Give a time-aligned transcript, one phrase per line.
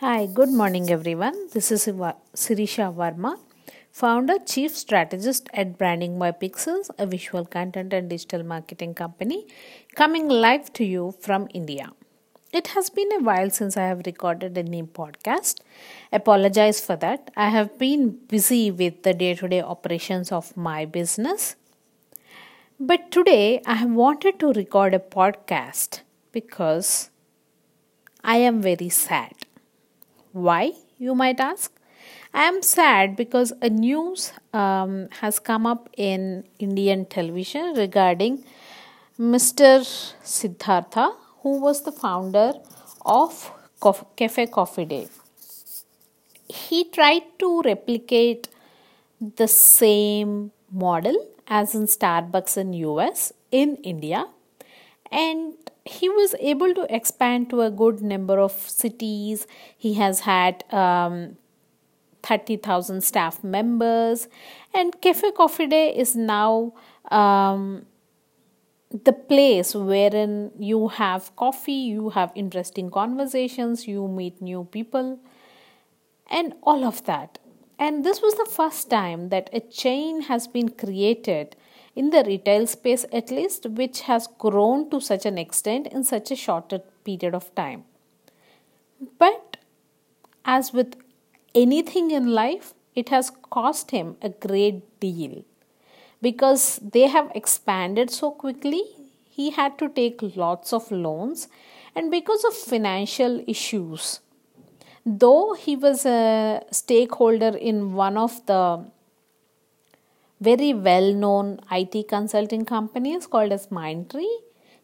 [0.00, 1.34] Hi, good morning, everyone.
[1.52, 3.38] This is Sirisha Varma,
[3.92, 9.46] founder, chief strategist at Branding by Pixels, a visual content and digital marketing company,
[9.96, 11.90] coming live to you from India.
[12.50, 15.60] It has been a while since I have recorded a new podcast.
[16.10, 17.30] Apologize for that.
[17.36, 21.56] I have been busy with the day to day operations of my business.
[22.80, 26.00] But today I have wanted to record a podcast
[26.32, 27.10] because
[28.24, 29.34] I am very sad.
[30.32, 31.72] Why, you might ask?
[32.32, 38.44] I am sad because a news um, has come up in Indian television regarding
[39.18, 39.84] Mr.
[40.22, 42.52] Siddhartha, who was the founder
[43.04, 43.52] of
[44.16, 45.08] Cafe Coffee Day.
[46.48, 48.48] He tried to replicate
[49.20, 51.16] the same model
[51.48, 54.26] as in Starbucks in US in India
[55.10, 59.46] and he was able to expand to a good number of cities.
[59.76, 61.36] He has had um,
[62.22, 64.28] 30,000 staff members,
[64.74, 66.74] and Cafe Coffee Day is now
[67.10, 67.86] um,
[68.90, 75.18] the place wherein you have coffee, you have interesting conversations, you meet new people,
[76.30, 77.38] and all of that.
[77.78, 81.56] And this was the first time that a chain has been created
[81.94, 86.30] in the retail space, at least, which has grown to such an extent in such
[86.30, 87.84] a shorter period of time.
[89.18, 89.56] But
[90.44, 90.96] as with
[91.54, 95.44] anything in life, it has cost him a great deal
[96.22, 98.82] because they have expanded so quickly.
[99.28, 101.48] He had to take lots of loans,
[101.94, 104.20] and because of financial issues,
[105.06, 108.84] though he was a stakeholder in one of the
[110.40, 114.36] very well known IT consulting companies called as Mindtree,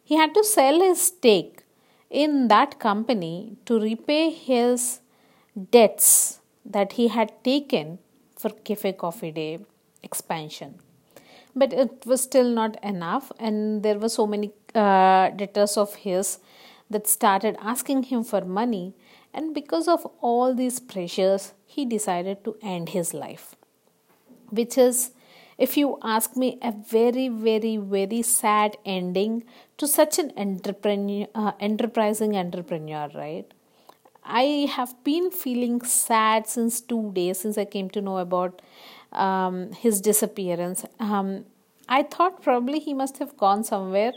[0.03, 1.63] he had to sell his stake
[2.09, 5.01] in that company to repay his
[5.71, 7.99] debts that he had taken
[8.37, 9.59] for Cafe Coffee Day
[10.03, 10.75] expansion.
[11.55, 16.39] But it was still not enough, and there were so many uh, debtors of his
[16.89, 18.93] that started asking him for money
[19.37, 23.55] and because of all these pressures, he decided to end his life.
[24.49, 25.11] Which is,
[25.57, 29.43] if you ask me, a very, very, very sad ending
[29.77, 33.51] to such an entrepreneur, uh, enterprising entrepreneur, right?
[34.23, 38.61] I have been feeling sad since two days since I came to know about
[39.13, 40.85] um, his disappearance.
[40.99, 41.45] Um,
[41.89, 44.13] I thought probably he must have gone somewhere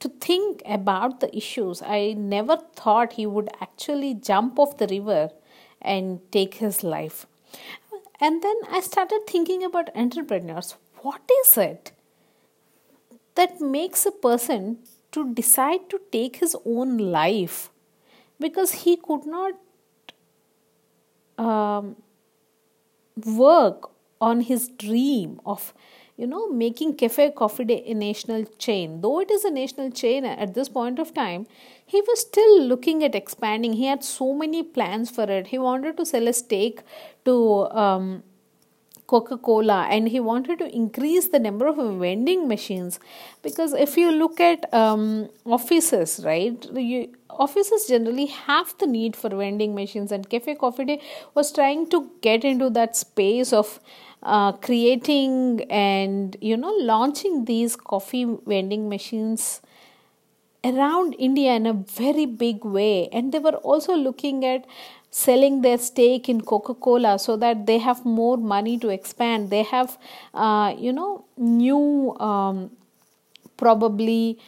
[0.00, 1.80] to think about the issues.
[1.80, 5.30] I never thought he would actually jump off the river
[5.80, 7.26] and take his life.
[8.22, 10.76] And then I started thinking about entrepreneurs.
[11.00, 11.90] What is it
[13.34, 14.78] that makes a person
[15.10, 17.70] to decide to take his own life?
[18.38, 19.54] Because he could not
[21.36, 21.96] um,
[23.26, 23.90] work
[24.20, 25.74] on his dream of
[26.22, 29.00] you know making cafe coffee day a national chain.
[29.00, 31.46] Though it is a national chain at this point of time
[31.92, 33.74] he was still looking at expanding.
[33.74, 35.48] He had so many plans for it.
[35.48, 36.80] He wanted to sell a stake
[37.26, 37.34] to
[37.84, 38.22] um,
[39.06, 42.98] Coca Cola and he wanted to increase the number of vending machines.
[43.42, 49.28] Because if you look at um, offices, right, you, offices generally have the need for
[49.28, 51.00] vending machines, and Cafe Coffee Day
[51.34, 53.80] was trying to get into that space of
[54.22, 59.60] uh, creating and you know launching these coffee vending machines
[60.64, 64.64] around India in a very big way, and they were also looking at
[65.10, 69.50] selling their stake in Coca Cola so that they have more money to expand.
[69.50, 69.98] They have,
[70.32, 72.70] uh, you know, new, um,
[73.56, 74.38] probably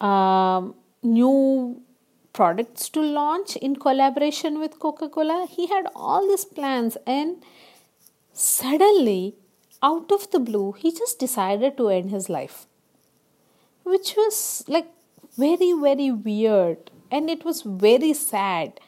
[0.00, 1.80] um, new
[2.32, 5.46] products to launch in collaboration with Coca Cola.
[5.50, 7.42] He had all these plans, and
[8.32, 9.36] suddenly,
[9.82, 12.66] out of the blue, he just decided to end his life,
[13.84, 14.88] which was like
[15.36, 16.90] very, very weird.
[17.10, 18.80] And it was very sad.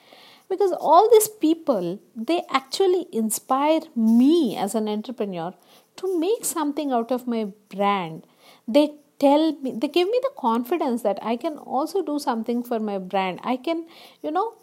[0.49, 5.55] Because all these people they actually inspire me as an entrepreneur
[5.97, 8.27] to make something out of my brand.
[8.69, 12.79] They tell me they give me the confidence that i can also do something for
[12.79, 13.41] my brand.
[13.43, 13.87] I can
[14.23, 14.55] you know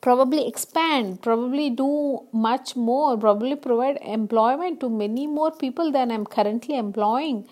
[0.00, 6.24] probably expand probably do much more probably provide employment to many more people than i'm
[6.24, 7.46] currently employing.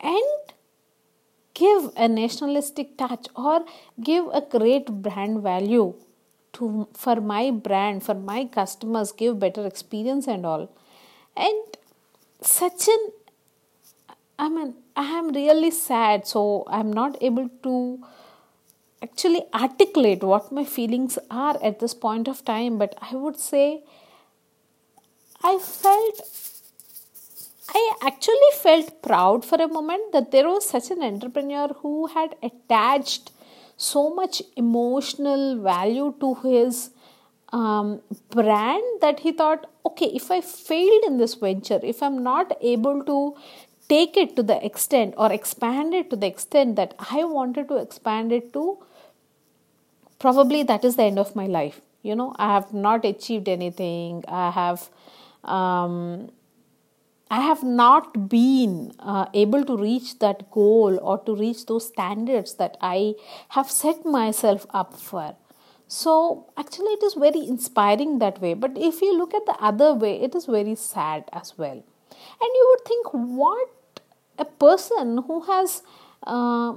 [0.00, 0.54] And
[1.54, 3.64] give a nationalistic touch or
[4.02, 5.94] give a great brand value
[6.54, 10.68] to for my brand for my customers give better experience and all.
[11.36, 11.76] And
[12.40, 13.12] such an
[14.38, 17.74] i mean i am really sad so i'm not able to
[19.02, 23.82] actually articulate what my feelings are at this point of time, but I would say
[25.42, 26.20] I felt
[27.74, 32.34] I actually felt proud for a moment that there was such an entrepreneur who had
[32.42, 33.30] attached
[33.76, 36.90] so much emotional value to his
[37.52, 38.00] um,
[38.30, 43.04] brand that he thought, okay, if I failed in this venture, if I'm not able
[43.04, 43.36] to
[43.88, 47.76] take it to the extent or expand it to the extent that I wanted to
[47.76, 48.78] expand it to,
[50.22, 51.80] probably that is the end of my life.
[52.02, 54.24] You know, I have not achieved anything.
[54.28, 54.88] I have.
[55.44, 56.30] Um,
[57.34, 62.56] I have not been uh, able to reach that goal or to reach those standards
[62.56, 63.14] that I
[63.56, 65.34] have set myself up for.
[65.88, 68.52] So, actually, it is very inspiring that way.
[68.52, 71.82] But if you look at the other way, it is very sad as well.
[72.42, 74.02] And you would think, what
[74.38, 75.82] a person who has
[76.26, 76.74] uh,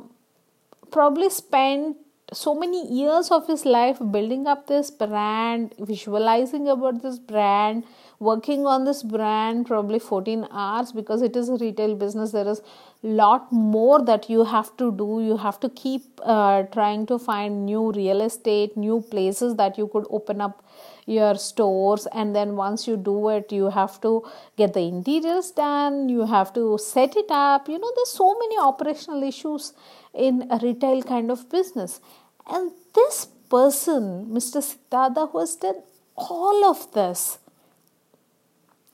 [0.89, 1.97] probably spent
[2.33, 7.83] so many years of his life building up this brand, visualizing about this brand,
[8.19, 12.61] working on this brand probably 14 hours because it is a retail business there is
[13.03, 15.21] lot more that you have to do.
[15.21, 19.87] You have to keep uh, trying to find new real estate new places that you
[19.87, 20.63] could open up
[21.05, 24.25] your stores and then once you do it you have to
[24.57, 27.69] get the interiors done you have to set it up.
[27.69, 29.73] You know there's so many operational issues
[30.15, 31.99] in a retail kind of business.
[32.47, 34.03] And this person
[34.35, 35.79] mr siddhartha who has done
[36.15, 37.21] all of this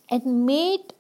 [0.10, 0.94] and made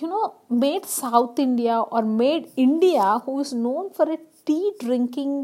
[0.00, 0.26] you know
[0.64, 5.34] made south india or made india who is known for a tea drinking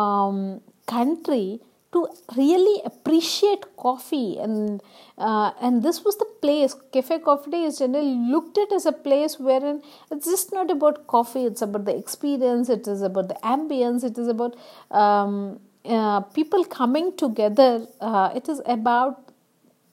[0.00, 0.38] um,
[0.86, 1.60] country
[1.92, 4.38] to really appreciate coffee.
[4.38, 4.80] And
[5.18, 8.92] uh, and this was the place cafe coffee day is generally looked at as a
[8.92, 13.34] place wherein it's just not about coffee it's about the experience it is about the
[13.42, 14.56] ambience it is about
[14.90, 17.86] um, uh, people coming together.
[18.00, 19.32] Uh, it is about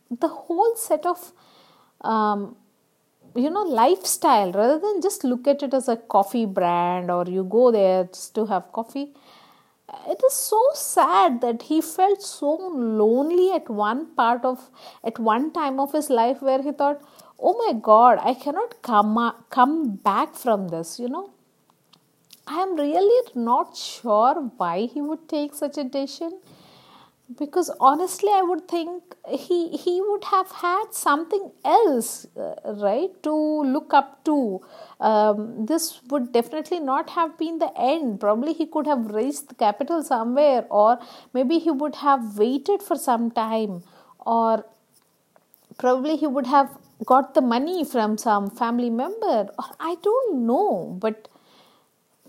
[0.09, 1.31] the whole set of
[2.01, 2.55] um,
[3.35, 4.51] you know lifestyle.
[4.51, 8.35] Rather than just look at it as a coffee brand or you go there just
[8.35, 9.13] to have coffee
[10.13, 12.51] it is so sad that he felt so
[13.01, 14.69] lonely at one part of
[15.03, 17.01] at one time of his life where he thought
[17.39, 19.17] oh my god i cannot come
[19.49, 21.29] come back from this you know?
[22.49, 26.39] I am really not sure why he would take such a decision
[27.35, 32.53] because honestly i would think he he would have had something else uh,
[32.83, 33.33] right to
[33.63, 34.61] look up to.
[35.01, 38.19] Um, this would definitely not have been the end.
[38.21, 40.97] Probably he could have raised the capital somewhere or
[41.33, 43.83] maybe he would have waited for some time
[44.25, 44.65] or
[45.77, 46.69] probably he would have
[47.05, 49.49] got the money from some family member.
[49.59, 51.27] Or i don't know but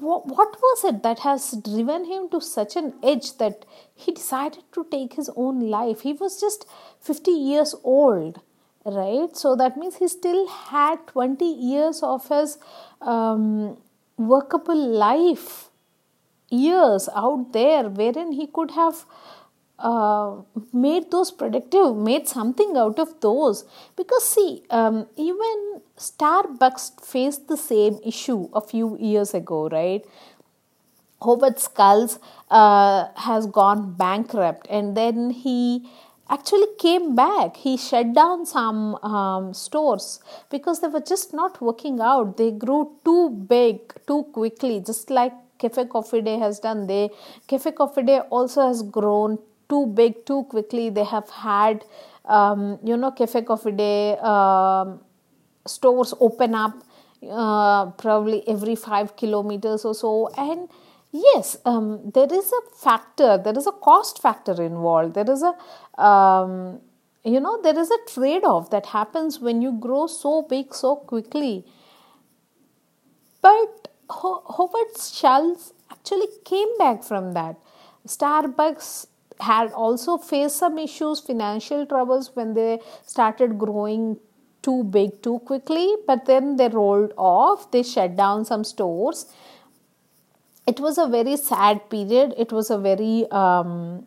[0.01, 3.65] what, was it that has driven him to such an edge that
[3.95, 6.01] he decided to take his own life?
[6.01, 6.67] He was just
[7.01, 8.41] 50 years old,
[8.85, 9.37] right?
[9.37, 12.59] So that means he still had 20 years of his
[13.01, 13.77] um,
[14.17, 15.71] workable life
[16.51, 19.05] years out there wherein he could have
[19.79, 20.37] uh,
[20.73, 23.65] made those productive, made something out of those.
[23.97, 30.05] Because, see, um, even Starbucks faced the same issue a few years ago, right?
[31.23, 32.19] Howard Schultz
[32.51, 35.89] uh, has gone bankrupt and then he
[36.31, 37.57] actually came back.
[37.57, 40.21] He shut down some um, stores
[40.51, 42.37] because they were just not working out.
[42.37, 46.87] They grew too big too quickly, just like Cafe Coffee Day has done.
[46.87, 47.11] They
[47.49, 50.91] Cafe Coffee Day also has grown too big too quickly.
[50.91, 51.85] They have had,
[52.25, 55.01] um, you know, Cafe Coffee Day um,
[55.67, 56.75] stores open up
[57.31, 60.29] uh, probably every five kilometers or so.
[60.37, 60.69] And
[61.13, 65.15] yes, um, there is a factor, there is a cost factor involved.
[65.15, 66.81] There is a um,
[67.25, 70.95] you know there is a trade off that happens when you grow so big so
[70.97, 71.65] quickly
[73.43, 77.57] but Howard Schultz actually came back from that.
[78.07, 79.08] Starbucks
[79.41, 84.19] had also faced some issues, financial troubles when they started growing
[84.63, 89.27] too big too quickly, but then they rolled off, they shut down some stores.
[90.67, 92.35] It was a very sad period.
[92.37, 94.07] It was a very um,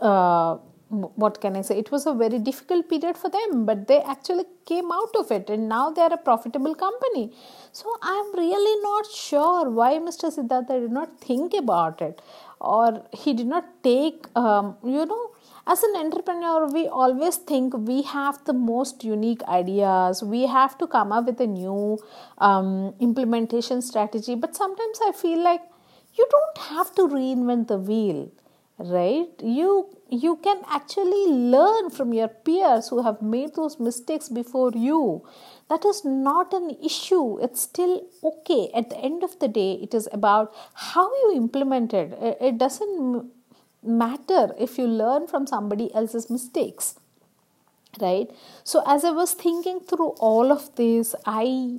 [0.00, 0.58] uh,
[0.90, 1.78] what can I say?
[1.78, 5.50] It was a very difficult period for them, but they actually came out of it
[5.50, 7.32] and now they are a profitable company.
[7.72, 10.32] So I'm really not sure why Mr.
[10.32, 12.22] Siddhartha did not think about it
[12.60, 15.30] or he did not take, um, you know,
[15.66, 20.22] as an entrepreneur, we always think we have the most unique ideas.
[20.22, 21.98] We have to come up with a new
[22.38, 24.34] um, implementation strategy.
[24.34, 25.60] But sometimes I feel like
[26.14, 28.30] you don't have to reinvent the wheel
[28.78, 34.72] right you you can actually learn from your peers who have made those mistakes before
[34.74, 35.24] you.
[35.68, 37.38] That is not an issue.
[37.40, 38.70] It's still okay.
[38.74, 42.16] At the end of the day it is about how you implement it.
[42.40, 43.30] It doesn't
[43.82, 46.96] matter if you learn from somebody else's mistakes
[48.00, 48.30] right?
[48.64, 51.78] So as i was thinking through all of this i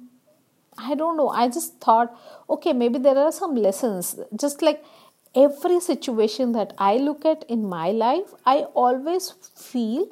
[0.78, 1.30] i don't know.
[1.30, 2.18] I just thought
[2.50, 4.18] okay maybe there are some lessons.
[4.36, 4.84] Just like
[5.36, 10.08] every situation that I look at in my life, I always feel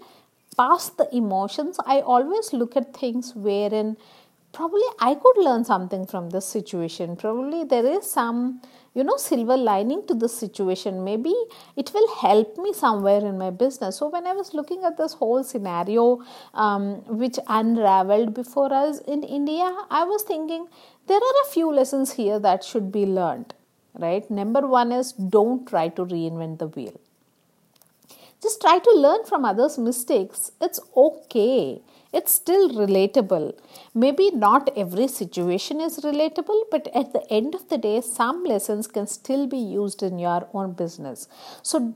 [0.56, 1.78] past the emotions.
[1.86, 3.98] I always look at things wherein
[4.54, 7.16] probably I could learn something from this situation.
[7.16, 8.62] Probably there is some,
[8.96, 11.04] you know, silver lining to this situation.
[11.04, 11.34] Maybe
[11.76, 13.98] it will help me somewhere in my business.
[13.98, 19.24] So when I was looking at this whole scenario, um, which unraveled before us in
[19.24, 20.68] India, I was thinking
[21.06, 23.54] there are a few lessons here that should be learned
[24.00, 24.30] right?
[24.30, 27.00] Number one is don't try to reinvent the wheel.
[28.42, 30.52] Just try to learn from others' mistakes.
[30.62, 31.82] It's okay.
[32.14, 33.58] It's still relatable.
[33.94, 38.88] Maybe not every situation is relatable, but at the end of the day, some lessons
[38.88, 41.28] can still be used in your own business.
[41.64, 41.96] So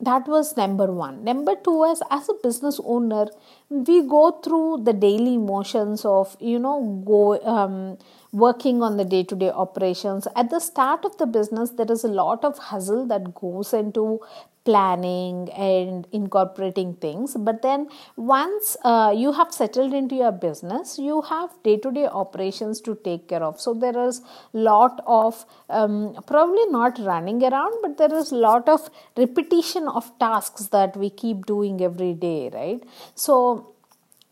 [0.00, 3.26] that was number one number two is as a business owner
[3.68, 7.98] we go through the daily motions of you know go um,
[8.32, 10.28] working on the day to day operations.
[10.36, 14.20] At the start of the business, there is a lot of hustle that goes into
[14.64, 17.34] planning and incorporating things.
[17.38, 22.06] But then once uh, you have settled into your business you have day to day
[22.06, 23.58] operations to take care of.
[23.60, 24.20] So there is
[24.52, 30.66] lot of um, probably not running around but there is lot of repetition of tasks
[30.66, 32.82] that we keep doing every day right?
[33.14, 33.74] So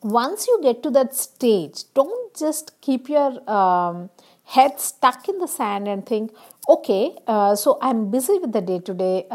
[0.02, 4.10] once you get to that stage, don't just keep your um,
[4.44, 6.32] head stuck in the sand and think,
[6.68, 9.26] okay, uh, so I'm busy with the day to day,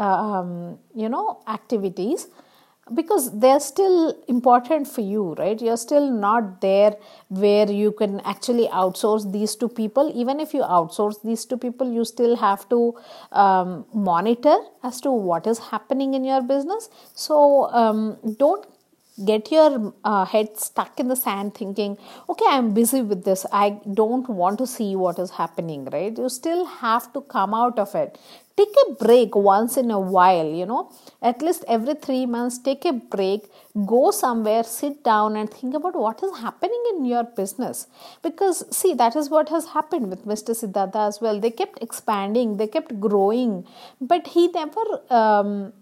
[0.94, 2.28] you know, activities
[2.94, 5.60] because they're still important for you, right?
[5.62, 6.96] You're still not there
[7.28, 10.12] where you can actually outsource these to people.
[10.14, 12.94] Even if you outsource these to people, you still have to
[13.30, 16.90] um, monitor as to what is happening in your business.
[17.14, 18.66] So um, don't
[19.26, 23.44] get your uh, head stuck in the sand thinking okay i'm busy with this.
[23.52, 26.16] I don't want to see what is happening right?
[26.16, 28.18] You still have to come out of it.
[28.56, 30.90] Take a break once in a while you know?
[31.20, 33.50] At least every 3 months take a break
[33.86, 37.86] go somewhere sit down and think about what is happening in your business.
[38.22, 41.38] Because see that is what has happened with mr siddhartha as well.
[41.38, 43.66] They kept expanding they kept growing
[44.00, 45.72] but he never um,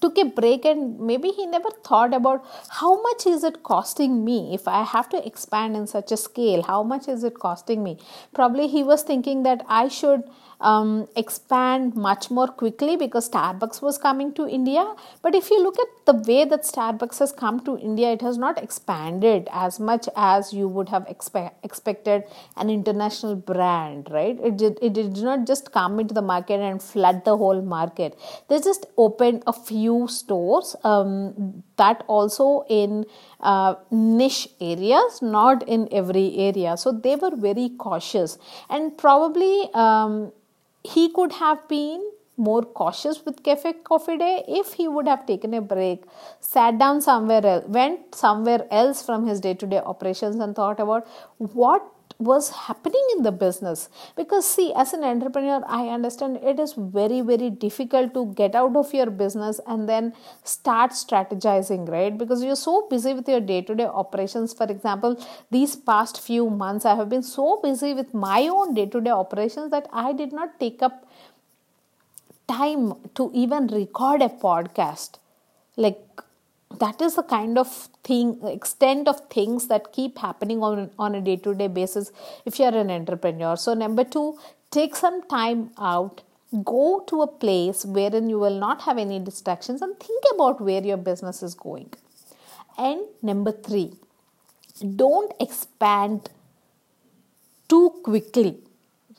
[0.00, 2.44] took a break and maybe he never thought about
[2.80, 6.62] how much is it costing me if i have to expand in such a scale
[6.62, 7.98] how much is it costing me
[8.34, 10.22] probably he was thinking that i should
[10.60, 14.94] um, expand much more quickly because Starbucks was coming to India.
[15.22, 18.36] But if you look at the way that Starbucks has come to India, it has
[18.36, 22.24] not expanded as much as you would have expe- expected
[22.56, 24.38] an international brand, right?
[24.42, 28.18] It did, it did not just come into the market and flood the whole market.
[28.48, 33.04] They just opened a few stores um, that also in
[33.40, 36.76] uh, niche areas, not in every area.
[36.76, 39.68] So they were very cautious and probably.
[39.74, 40.32] Um,
[40.82, 42.02] he could have been
[42.36, 46.04] more cautious with cafe coffee day if he would have taken a break
[46.40, 51.06] sat down somewhere else went somewhere else from his day-to-day operations and thought about
[51.36, 51.82] what
[52.20, 53.88] was happening in the business.
[54.16, 58.76] Because see as an entrepreneur i understand it is very very difficult to get out
[58.76, 60.12] of your business and then
[60.44, 62.16] start strategizing right?
[62.16, 64.52] Because you're so busy with your day to day operations.
[64.52, 65.16] For example
[65.50, 69.10] these past few months i have been so busy with my own day to day
[69.10, 71.06] operations that i did not take up
[72.50, 75.18] time to even record a podcast.
[75.76, 76.20] Like
[76.78, 77.68] that is the kind of
[78.04, 82.12] thing extent of things that keep happening on, on a day-to-day basis
[82.44, 83.56] if you're an entrepreneur.
[83.56, 84.38] So number two
[84.70, 86.22] take some time out
[86.64, 90.82] go to a place wherein you will not have any distractions and think about where
[90.82, 91.92] your business is going.
[92.78, 93.92] And number three
[94.96, 96.30] don't expand
[97.68, 98.58] too quickly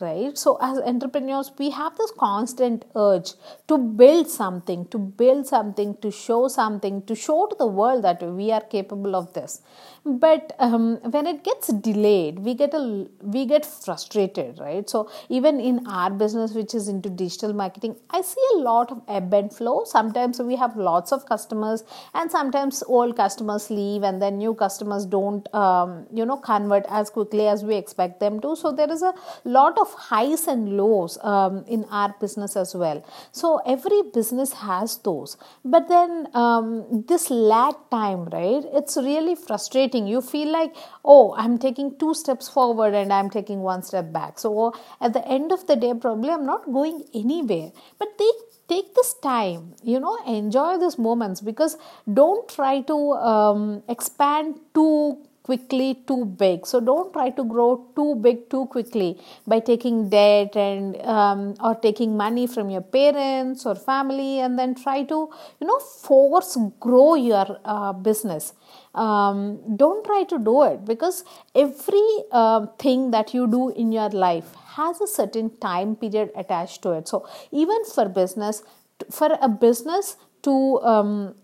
[0.02, 0.38] right?
[0.38, 3.34] So as entrepreneurs we have this constant urge
[3.68, 8.22] to build something to build something to show something to show to the world that
[8.24, 9.62] we are capable of this
[10.04, 14.90] but um, when it gets delayed we get a we get frustrated right?
[14.90, 19.02] So even in our business which is into digital marketing i see a lot of
[19.08, 19.84] ebb and flow.
[19.86, 25.06] Sometimes we have lots of customers and sometimes old customers leave and then new customers
[25.06, 28.56] don't um, you know convert as quickly as we expect them to.
[28.56, 29.14] So there is a
[29.46, 33.06] lot of highs and lows um, in our business as well.
[33.32, 35.38] So every business has those.
[35.64, 41.58] But then um, this lag time right it's really frustrating you feel like oh i'm
[41.58, 44.40] taking two steps forward and i'm taking one step back.
[44.40, 47.72] So at the end of the day probably i'm not going anywhere.
[48.00, 48.32] But they
[48.68, 51.78] take this time you know enjoy these moments because
[52.12, 56.66] don't try to um, expand too quickly too big.
[56.66, 61.76] So don't try to grow too big too quickly by taking debt and um, or
[61.76, 65.30] taking money from your parents or family and then try to
[65.60, 68.54] you know force grow your uh, business.
[68.94, 71.24] Um, don't try to do it because
[71.56, 76.82] every uh, thing that you do in your life has a certain time period attached
[76.84, 77.08] to it.
[77.08, 78.64] So even for business
[79.10, 81.36] for a business to um,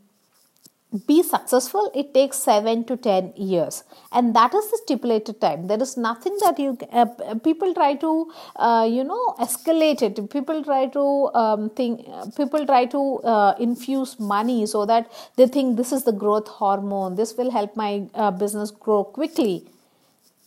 [1.06, 3.84] be successful it takes 7 to 10 years.
[4.12, 5.68] And that is the stipulated time.
[5.68, 7.06] There is nothing that you uh,
[7.44, 10.30] people try to uh, you know escalate it.
[10.30, 15.76] People try to um, think people try to uh, infuse money so that they think
[15.76, 17.16] this is the growth hormone.
[17.16, 19.68] This will help my uh, business grow quickly.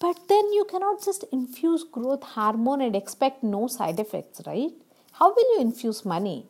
[0.00, 4.70] But then you cannot just infuse growth hormone and expect no side effects right?
[5.12, 6.46] How will you infuse money?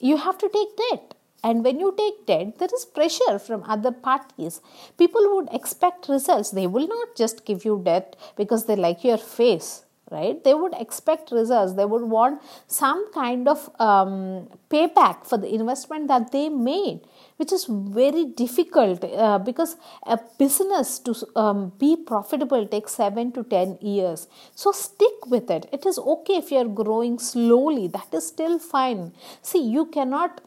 [0.00, 3.92] You have to take debt and when you take debt, there is pressure from other
[3.92, 4.60] parties.
[4.96, 6.50] People would expect results.
[6.50, 10.42] They will not just give you debt because they like your face, right?
[10.42, 11.74] They would expect results.
[11.74, 17.02] They would want some kind of um, payback for the investment that they made,
[17.36, 23.44] which is very difficult uh, because a business to um, be profitable takes seven to
[23.44, 24.26] ten years.
[24.56, 25.68] So stick with it.
[25.72, 29.12] It is okay if you are growing slowly, that is still fine.
[29.40, 30.40] See, you cannot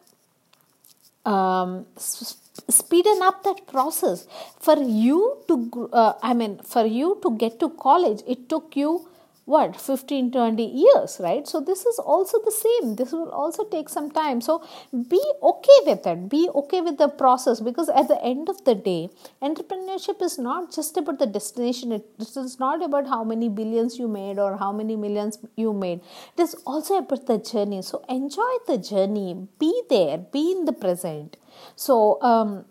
[1.25, 4.27] um, speeden up that process.
[4.59, 9.07] For you to uh, i mean for you to get to college it took you
[9.45, 11.47] what 15 20 years right?
[11.47, 12.95] So this is also the same.
[12.95, 14.39] This will also take some time.
[14.41, 14.63] So
[15.09, 16.29] be okay with it.
[16.29, 19.09] Be okay with the process because at the end of the day
[19.41, 21.91] entrepreneurship is not just about the destination.
[21.91, 26.01] It is not about how many billions you made or how many millions you made.
[26.37, 27.81] It is also about the journey.
[27.81, 29.47] So enjoy the journey.
[29.59, 30.17] Be there.
[30.19, 31.37] Be in the present.
[31.75, 32.65] So um,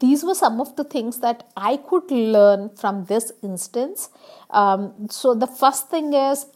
[0.00, 4.10] these were some of the things that I could learn from this instance.
[4.50, 6.46] Um, so, the first thing is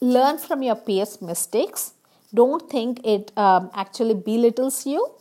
[0.00, 1.94] learn from your peers' mistakes.
[2.32, 5.14] Don't think it um, actually belittles you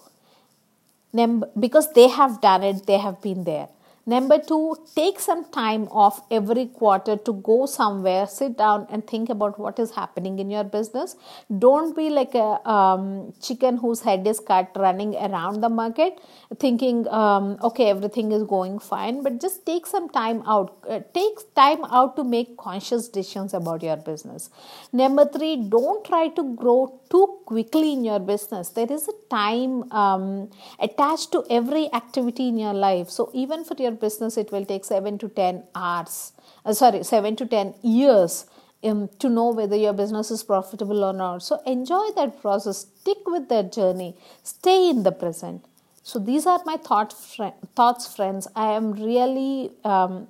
[1.59, 3.69] because they have done it, they have been there.
[4.07, 9.29] Number two, take some time off every quarter to go somewhere, sit down and think
[9.29, 11.17] about what is happening in your business.
[11.59, 16.19] Don't be like a um, chicken whose head is cut running around the market
[16.59, 20.77] thinking, um, okay, everything is going fine, but just take some time out.
[20.89, 24.49] Uh, take time out to make conscious decisions about your business.
[24.93, 28.69] Number three, don't try to grow too quickly in your business.
[28.69, 33.09] There is a time um, attached to every activity in your life.
[33.09, 36.33] So, even for your business, it will take 7 to 10 hours,
[36.65, 38.45] uh, sorry, 7 to 10 years
[38.83, 41.43] um, to know whether your business is profitable or not.
[41.43, 45.65] So, enjoy that process, stick with that journey, stay in the present.
[46.03, 48.47] So, these are my thought, fr- thoughts, friends.
[48.55, 50.27] I am really um,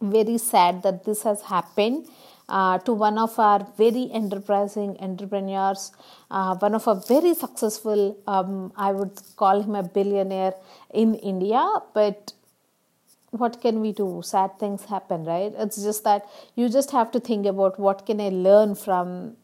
[0.00, 2.06] very sad that this has happened.
[2.46, 5.92] Uh, to one of our very enterprising entrepreneurs,
[6.30, 10.52] uh, one of a very successful, um, I would call him a billionaire
[10.92, 12.34] in India, but
[13.38, 14.22] what can we do?
[14.24, 15.52] Sad things happen right?
[15.56, 19.36] It's just that you just have to think about what can i learn from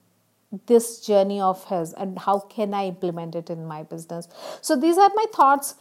[0.67, 4.29] this journey of his and how can i implement it in my business.
[4.61, 5.75] So these are my thoughts.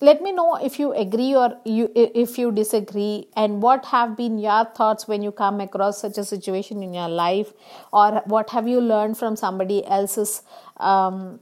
[0.00, 4.38] Let me know if you agree or you if you disagree and what have been
[4.38, 7.52] your thoughts when you come across such a situation in your life
[7.92, 10.42] or what have you learned from somebody else's
[10.78, 11.38] um,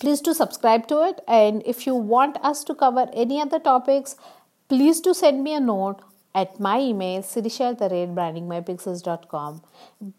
[0.00, 4.16] please do subscribe to it and if you want us to cover any other topics
[4.68, 6.00] please do send me a note
[6.34, 7.68] at my email sirisha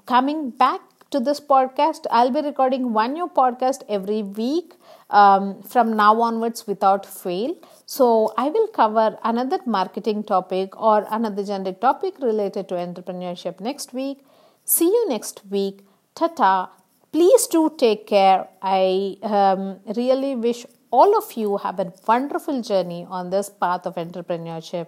[0.05, 0.81] coming back
[1.11, 4.73] to this podcast i'll be recording one new podcast every week
[5.09, 7.55] um, from now onwards without fail.
[7.85, 13.93] So i will cover another marketing topic or another generic topic related to entrepreneurship next
[13.93, 14.19] week.
[14.65, 15.85] See you next week.
[16.15, 16.69] Tata.
[17.11, 18.47] Please do take care.
[18.61, 23.95] I um, really wish all of you have a wonderful journey on this path of
[23.95, 24.87] entrepreneurship,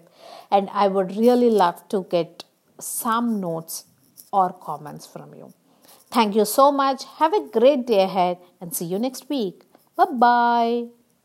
[0.49, 2.43] and I would really love to get
[2.79, 3.85] some notes
[4.33, 5.53] or comments from you.
[6.09, 7.03] Thank you so much.
[7.19, 9.63] Have a great day ahead and see you next week.
[9.95, 11.00] Bye bye.